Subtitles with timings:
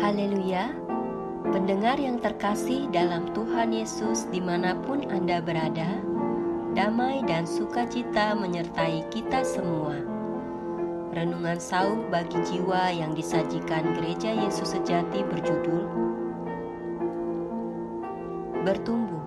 [0.00, 0.72] Haleluya,
[1.52, 6.00] pendengar yang terkasih dalam Tuhan Yesus di mana pun Anda berada,
[6.72, 10.00] damai dan sukacita menyertai kita semua.
[11.12, 15.84] Renungan sauh bagi jiwa yang disajikan Gereja Yesus Sejati berjudul
[18.64, 19.20] Bertumbuh.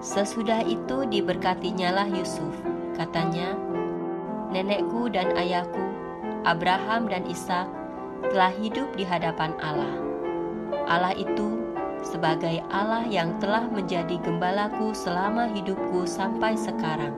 [0.00, 2.56] Sesudah itu diberkatinyalah Yusuf,
[2.96, 3.60] katanya,
[4.56, 5.84] Nenekku dan ayahku,
[6.48, 7.68] Abraham dan Ishak
[8.30, 9.94] telah hidup di hadapan Allah.
[10.86, 11.66] Allah itu
[12.06, 17.14] sebagai Allah yang telah menjadi gembalaku selama hidupku sampai sekarang,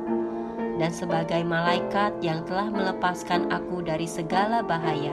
[0.80, 5.12] dan sebagai malaikat yang telah melepaskan aku dari segala bahaya.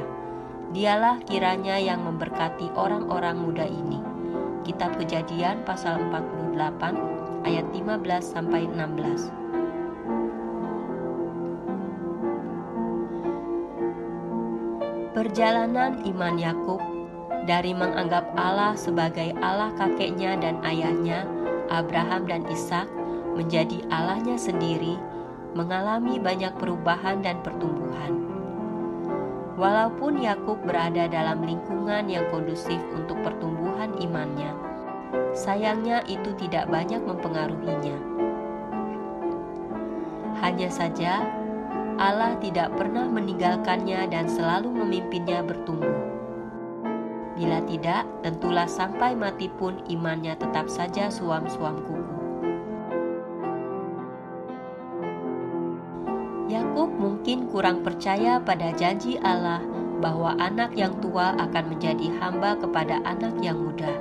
[0.72, 4.02] Dialah kiranya yang memberkati orang-orang muda ini.
[4.66, 9.45] Kitab Kejadian pasal 48 ayat 15 sampai 16.
[15.16, 16.84] Perjalanan iman Yakub
[17.48, 21.24] dari menganggap Allah sebagai Allah kakeknya dan ayahnya,
[21.72, 22.84] Abraham dan Ishak,
[23.32, 25.00] menjadi Allahnya sendiri,
[25.56, 28.28] mengalami banyak perubahan dan pertumbuhan.
[29.56, 34.52] Walaupun Yakub berada dalam lingkungan yang kondusif untuk pertumbuhan imannya,
[35.32, 37.98] sayangnya itu tidak banyak mempengaruhinya.
[40.44, 41.24] Hanya saja,
[41.96, 45.96] Allah tidak pernah meninggalkannya dan selalu memimpinnya bertumbuh.
[47.40, 52.16] Bila tidak, tentulah sampai mati pun imannya tetap saja suam-suam kuku.
[56.52, 59.64] Yakub mungkin kurang percaya pada janji Allah
[60.00, 63.92] bahwa anak yang tua akan menjadi hamba kepada anak yang muda,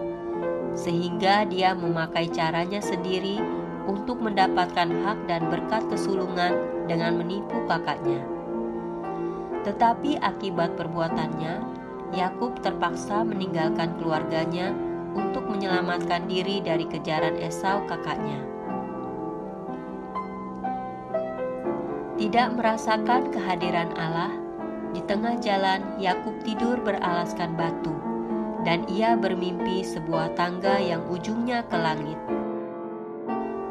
[0.74, 3.38] sehingga dia memakai caranya sendiri
[3.84, 6.56] untuk mendapatkan hak dan berkat kesulungan
[6.88, 8.24] dengan menipu kakaknya.
[9.64, 11.64] Tetapi akibat perbuatannya,
[12.12, 14.76] Yakub terpaksa meninggalkan keluarganya
[15.16, 18.44] untuk menyelamatkan diri dari kejaran Esau kakaknya.
[22.14, 24.30] Tidak merasakan kehadiran Allah,
[24.94, 27.90] di tengah jalan Yakub tidur beralaskan batu,
[28.62, 32.43] dan ia bermimpi sebuah tangga yang ujungnya ke langit.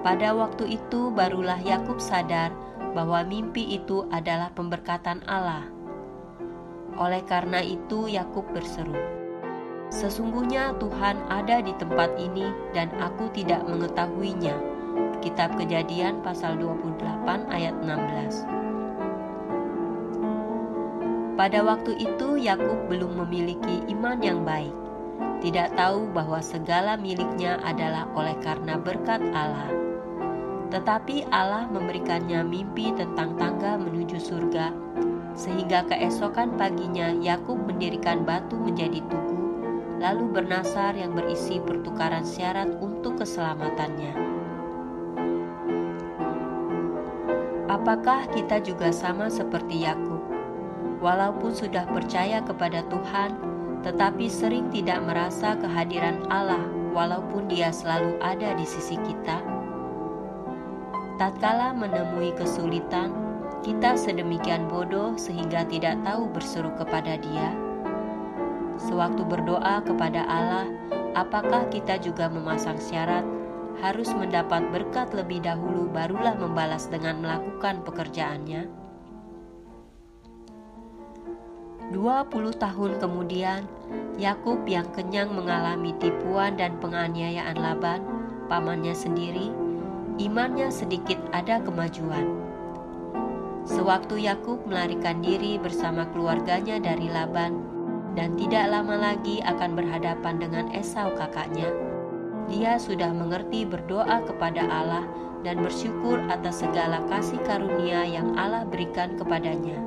[0.04, 2.52] Pada waktu itu barulah Yakub sadar
[2.92, 5.64] bahwa mimpi itu adalah pemberkatan Allah.
[7.00, 9.00] Oleh karena itu Yakub berseru,
[9.88, 14.60] "Sesungguhnya Tuhan ada di tempat ini dan aku tidak mengetahuinya."
[15.24, 18.44] Kitab Kejadian pasal 28 ayat 16.
[21.40, 24.76] Pada waktu itu Yakub belum memiliki iman yang baik.
[25.40, 29.93] Tidak tahu bahwa segala miliknya adalah oleh karena berkat Allah.
[30.74, 34.74] Tetapi Allah memberikannya mimpi tentang tangga menuju surga,
[35.38, 39.38] sehingga keesokan paginya Yakub mendirikan batu menjadi tugu,
[40.02, 44.18] lalu bernasar yang berisi pertukaran syarat untuk keselamatannya.
[47.70, 50.26] Apakah kita juga sama seperti Yakub?
[51.06, 53.38] Walaupun sudah percaya kepada Tuhan,
[53.86, 56.66] tetapi sering tidak merasa kehadiran Allah,
[56.98, 59.53] walaupun Dia selalu ada di sisi kita
[61.14, 63.14] Tatkala menemui kesulitan,
[63.62, 67.54] kita sedemikian bodoh sehingga tidak tahu berseru kepada Dia.
[68.82, 70.66] Sewaktu berdoa kepada Allah,
[71.14, 73.22] apakah kita juga memasang syarat
[73.78, 78.66] harus mendapat berkat lebih dahulu barulah membalas dengan melakukan pekerjaannya?
[81.94, 83.70] 20 tahun kemudian,
[84.18, 88.02] Yakub yang kenyang mengalami tipuan dan penganiayaan Laban,
[88.50, 89.63] pamannya sendiri,
[90.22, 92.38] imannya sedikit ada kemajuan.
[93.64, 97.64] Sewaktu Yakub melarikan diri bersama keluarganya dari Laban
[98.14, 101.72] dan tidak lama lagi akan berhadapan dengan Esau kakaknya,
[102.52, 105.08] dia sudah mengerti berdoa kepada Allah
[105.42, 109.80] dan bersyukur atas segala kasih karunia yang Allah berikan kepadanya.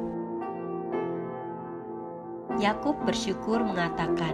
[2.56, 4.32] Yakub bersyukur mengatakan,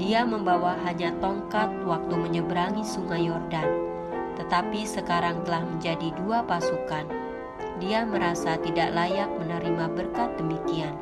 [0.00, 3.91] dia membawa hanya tongkat waktu menyeberangi sungai Yordan
[4.36, 7.06] tetapi sekarang telah menjadi dua pasukan.
[7.82, 10.94] Dia merasa tidak layak menerima berkat demikian.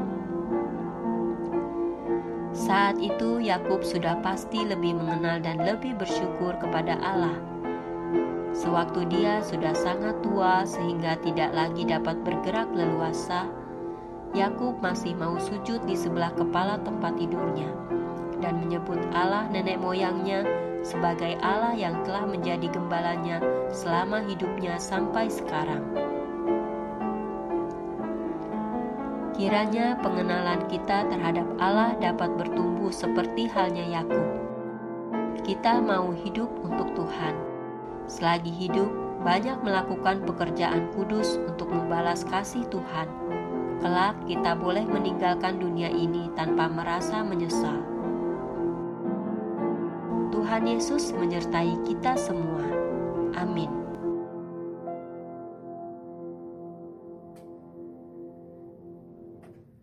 [2.51, 7.35] Saat itu Yakub sudah pasti lebih mengenal dan lebih bersyukur kepada Allah.
[8.51, 13.47] Sewaktu dia sudah sangat tua sehingga tidak lagi dapat bergerak leluasa,
[14.35, 17.71] Yakub masih mau sujud di sebelah kepala tempat tidurnya
[18.41, 20.43] dan menyebut Allah nenek moyangnya
[20.81, 23.37] sebagai Allah yang telah menjadi gembalanya
[23.69, 26.10] selama hidupnya sampai sekarang.
[29.41, 34.21] Kiranya pengenalan kita terhadap Allah dapat bertumbuh seperti halnya Yakub.
[35.41, 37.51] Kita mau hidup untuk Tuhan
[38.11, 38.91] selagi hidup,
[39.23, 43.07] banyak melakukan pekerjaan kudus untuk membalas kasih Tuhan.
[43.79, 47.81] Kelak kita boleh meninggalkan dunia ini tanpa merasa menyesal.
[50.35, 52.67] Tuhan Yesus menyertai kita semua.
[53.39, 53.80] Amin.